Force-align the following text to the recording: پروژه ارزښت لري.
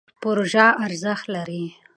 پروژه 0.21 0.65
ارزښت 0.85 1.25
لري. 1.35 1.65